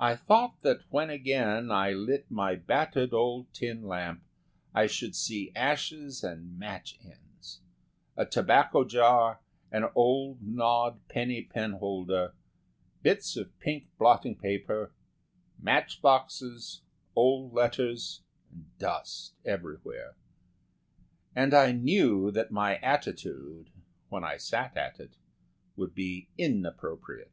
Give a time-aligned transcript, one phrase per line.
[0.00, 4.24] I thought that when again I lit my battered old tin lamp
[4.74, 7.60] I should see ashes and match ends;
[8.16, 9.38] a tobacco jar,
[9.70, 12.34] an old gnawed penny penholder,
[13.02, 14.90] bits of pink blotting paper,
[15.60, 16.82] match boxes,
[17.14, 20.16] old letters, and dust everywhere.
[21.36, 23.70] And I knew that my attitude
[24.08, 25.18] when I sat at it
[25.76, 27.30] would be inappropriate.